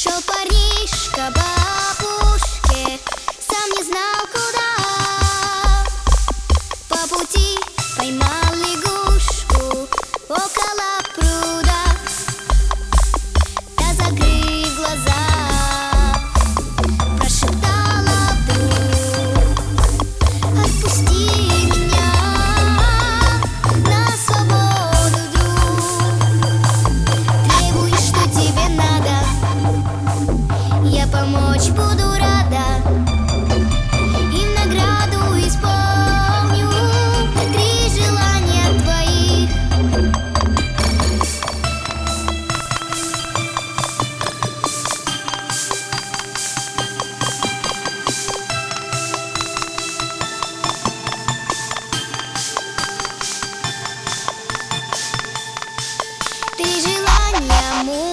Шел 0.00 0.22
парнишка 0.22 1.32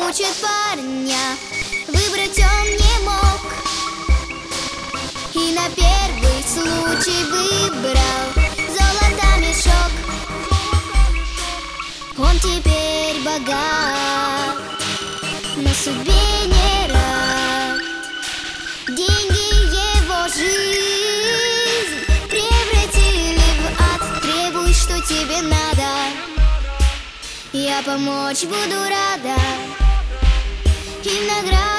мучает 0.06 0.36
парня 0.36 1.18
Выбрать 1.88 2.38
он 2.38 2.68
не 2.78 2.96
мог. 3.06 3.42
И 5.34 5.54
на 5.54 5.68
первый 5.70 6.44
случай 6.44 7.24
выбрал 7.26 8.26
золото 8.70 9.28
мешок. 9.40 9.92
Он 12.18 12.38
теперь 12.40 13.22
богат 13.24 14.58
На 15.58 15.74
судьбе 15.74 16.14
не 16.46 16.92
рад. 16.92 17.82
Деньги 18.88 19.46
его 19.98 20.28
жизнь 20.34 22.06
Превратили 22.30 23.42
в 23.60 23.64
ад. 23.82 24.22
Требуй, 24.22 24.74
что 24.74 25.00
тебе 25.02 25.42
надо. 25.42 25.90
Я 27.54 27.82
помочь 27.84 28.44
буду 28.44 28.84
рада. 28.84 29.85
In 31.08 31.28
the 31.28 31.52
ground. 31.52 31.75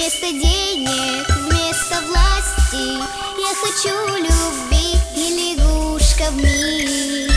Вместо 0.00 0.32
денег, 0.32 1.28
вместо 1.28 2.00
власти. 2.08 2.84
Я 3.38 3.52
хочу 3.60 3.94
любви 4.16 4.96
и 5.14 5.18
лягушка 5.58 6.26
в 6.30 6.36
миг 6.36 7.30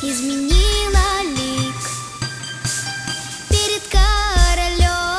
Изменила 0.00 1.08
лик 1.24 1.80
перед 3.48 3.82
королем. 3.90 5.18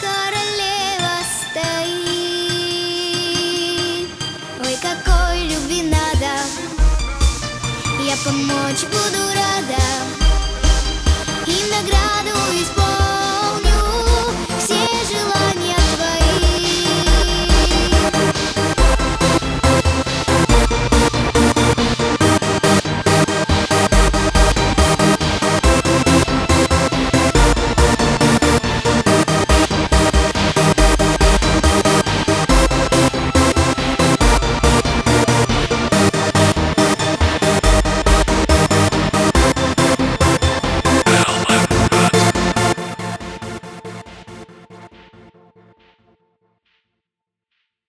Королева 0.00 1.16
стоит. 1.50 2.46
Ой, 4.64 4.76
какой 4.80 5.36
любви 5.48 5.82
надо. 5.82 6.32
Я 8.04 8.16
помочь 8.24 8.84
буду 8.84 9.22
рада. 9.34 9.84
И 11.48 11.50
награду 11.72 12.55